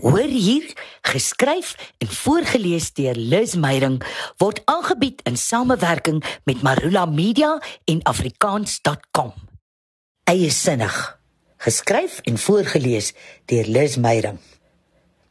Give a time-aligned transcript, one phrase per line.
[0.00, 0.64] Hoor hier,
[1.02, 3.98] geskryf en voorgeles deur Liz Meyering
[4.40, 9.34] word aangebied in samewerking met Marula Media en afrikaans.com.
[10.24, 10.96] Eie sinnig,
[11.56, 13.12] geskryf en voorgeles
[13.44, 14.40] deur Liz Meyering.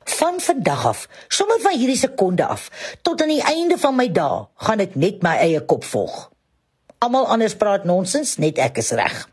[0.03, 2.69] Van vandag af, sommer van hierdie sekonde af
[3.01, 6.27] tot aan die einde van my dae, gaan ek net my eie kop volg.
[7.01, 9.25] Almal anders praat nonsens, net ek is reg.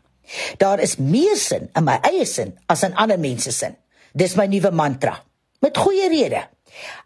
[0.57, 3.77] Daar is meer sin in my eie sin as in ander mense se sin.
[4.17, 5.26] Dis my nuwe mantra.
[5.59, 6.47] Met goeie rede.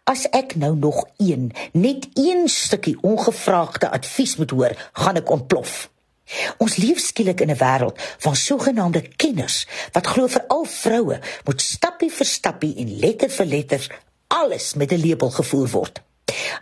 [0.04, 5.88] As ek nou nog een, net een stukkie ongevraagde advies moet hoor, gaan ek ontplof.
[6.60, 11.60] Ons leef skielik in 'n wêreld van sogenaamde kenners wat glo vir al vroue moet
[11.60, 16.02] stappie vir stappie en letter vir letter alles met 'n lepel gevoer word.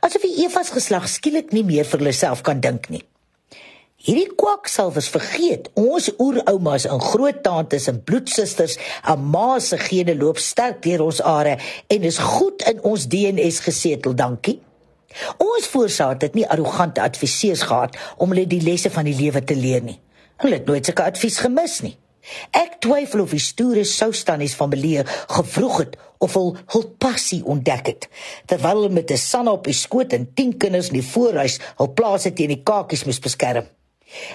[0.01, 3.05] Asof die Eva se geslag skielik nie meer vir hulle self kan dink nie.
[4.01, 10.83] Hierdie kwaksalvers vergeet ons oeroumas en groottantes en bloedsusters, 'n ma se gene loop sterk
[10.83, 14.61] deur ons are en is goed in ons DNS gesetel, dankie.
[15.37, 19.55] Ons voorsaat het nie arrogante adviseurs gehad om hulle die lesse van die lewe te
[19.55, 20.01] leer nie.
[20.37, 21.99] Hulle het nooit sulke advies gemis nie.
[22.57, 27.87] Ek twyfel of die stoere soustannies van Belee gevroeg het of hul hul passie ontdek
[27.87, 28.09] het
[28.47, 31.89] terwyl hulle met 'n son op die skoot en 10 kinders in die voorhuis hul
[31.89, 33.69] plase teen die kakies moes beskerm.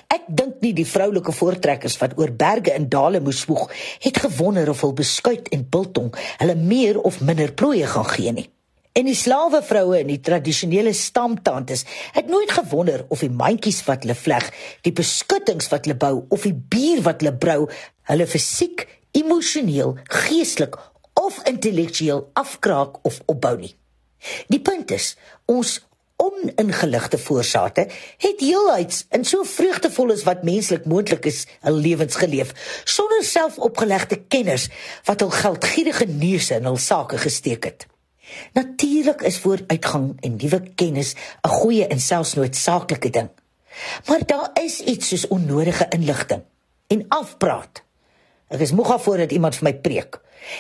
[0.08, 3.68] Ek dink nie die vroulike voortrekkers wat oor berge en dale moes spoeg,
[4.04, 8.50] het gewonder of hul beskuit en biltong hulle meer of minder plooie gaan gee nie.
[8.96, 11.84] En die slawe vroue in die tradisionele stamtantes
[12.16, 14.48] het nooit gewonder of die mandjies wat hulle vleg,
[14.88, 17.66] die beskuttings wat hulle bou of die bier wat hulle brou,
[18.08, 18.86] hulle fisiek,
[19.20, 20.80] emosioneel, geestelik
[21.20, 23.74] of intellektueel afkraak of opbou nie.
[24.48, 25.16] Die punt is,
[25.52, 25.82] ons
[26.16, 33.24] oningeligte voorsate het heelhuids in so vreugdevoles wat menslik moontlik is 'n lewens geleef sonder
[33.24, 34.70] selfopgelegde kenners
[35.04, 37.88] wat hul geldgierige neuse in hul sake gesteek het.
[38.54, 43.30] Natuurlik is vooruitgang en nuwe kennis 'n goeie en selfs noodsaaklike ding.
[44.06, 46.42] Maar daar is iets soos onnodige inligting
[46.88, 47.85] en afpraat.
[48.54, 50.20] Ek is moeg af voordat iemand vir my preek.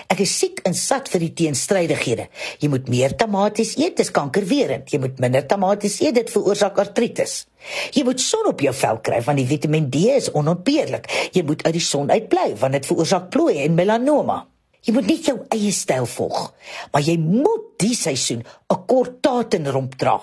[0.10, 2.26] Ek is siek en sat vir die teenstrydighede.
[2.62, 4.90] Jy moet meer tamaties eet, dis kankerwerend.
[4.90, 7.44] Jy moet minder tamaties eet, dit veroorsaak artritis.
[7.94, 11.10] Jy moet son op jou vel kry want die Vitamiin D is onontbeerlik.
[11.34, 14.42] Jy moet uit die son uitbly want dit veroorsaak plooie en melanoma.
[14.86, 16.52] Jy moet nie jou eie styl volg,
[16.94, 20.20] maar jy moet die seisoen 'n kort tatenromp dra.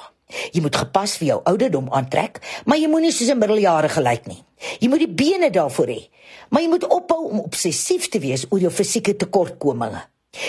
[0.53, 4.43] Jy moet gepas vir jou ouderdom aantrek, maar jy moenie soos 'n middeljarige gelyk nie.
[4.81, 6.09] Jy moet die bene daarvoor hê,
[6.50, 10.03] maar jy moet ophou om obsessief te wees oor jou fisieke tekortkominge.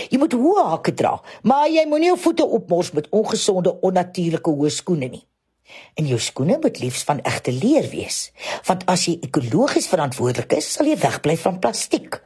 [0.10, 4.70] Jy moet hoë hakke dra, maar jy moenie jou voete opmors met ongesonde, onnatuurlike hoë
[4.72, 5.26] skoene nie.
[6.00, 8.32] En jou skoene moet liefs van egte leer wees,
[8.68, 12.22] want as jy ekologies verantwoordelik is, sal jy wegbly van plastiek.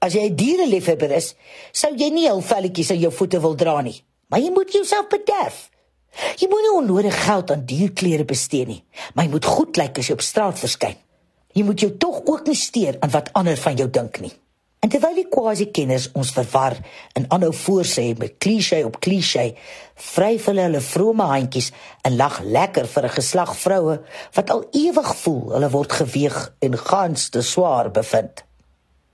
[0.00, 1.34] As jy 'n diereliefhebber is,
[1.72, 5.08] sou jy nie hul velletjies aan jou voete wil dra nie, maar jy moet jouself
[5.08, 5.70] bederf.
[6.38, 10.18] Jy moenie onnodig geld aan dierklere bestee nie, maar jy moet goed lyk as jy
[10.18, 10.96] op straat verskyn.
[11.54, 14.32] Jy moet jou tog ook nie steur aan wat ander van jou dink nie.
[14.78, 16.76] En terwyl die quasi-kenners ons verwar
[17.18, 19.48] en aanhou voorsê met klise op klise,
[20.12, 21.72] vryf hulle hulle vrome handjies
[22.06, 23.96] en lag lekker vir 'n geslag vroue
[24.36, 28.44] wat al ewig voel hulle word geweeg en gans te swaar bevind.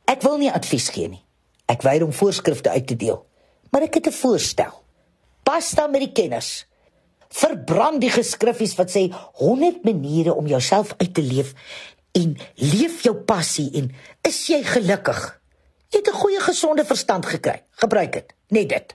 [0.04, 1.24] Ek wil nie advies gee nie.
[1.66, 3.24] Ek weier om voorskrifte uit te deel,
[3.70, 4.82] maar ek het 'n voorstel.
[5.42, 6.66] Pas dan met die kenners.
[7.34, 9.08] Verbrand die geskriffies wat sê
[9.40, 11.54] 100 maniere om jouself uit te leef
[12.14, 13.88] en leef jou passie en
[14.22, 15.22] is jy gelukkig?
[15.90, 17.62] Het 'n goeie gesonde verstand gekry.
[17.70, 18.34] Gebruik dit.
[18.48, 18.94] Net dit.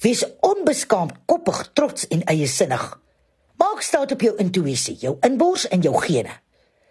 [0.00, 3.00] Wees onbeskaamd, koppig, trots en eiesinnig.
[3.56, 6.30] Maak staat op jou intuïsie, jou inbors en jou gene.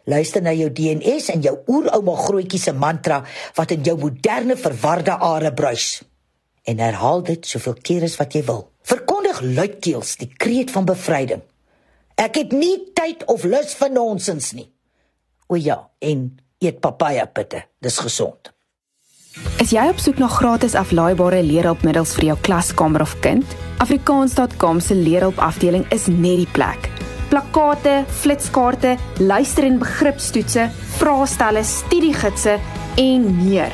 [0.04, 3.24] Luister na jou DNS en jou oerouma grootjie se mantra
[3.56, 6.02] wat in jou moderne verwarde are bruis.
[6.64, 8.72] En herhaal dit soveel kere as wat jy wil.
[8.82, 11.42] Verkondig luidkeels die kreet van bevryding.
[12.16, 14.68] Ek het nie tyd of lus vir nonsens nie.
[15.48, 17.66] O ja, en eet papaja pitte.
[17.82, 18.52] Dis gesond.
[19.64, 23.56] Is jy op soek na gratis aflaaibare leerhulpmiddels vir jou klaskamer of kind?
[23.84, 26.90] Afrikaans.com se leerhulp afdeling is net die plek.
[27.32, 30.68] Plakkate, flitskaarte, luister- en begripstoetse,
[30.98, 32.60] vraestelle, studiegidse
[32.98, 33.72] en meer.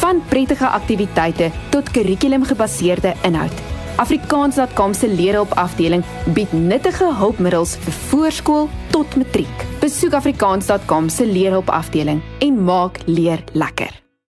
[0.00, 3.73] Van prettige aktiwiteite tot kurrikulumgebaseerde inhoud.
[4.04, 6.04] Afrikaans.com se leerhulp afdeling
[6.36, 9.66] bied nuttige hulpmiddels vir voorskool tot matriek.
[9.80, 14.03] Besoek afrikaans.com se leerhulp afdeling en maak leer lekker.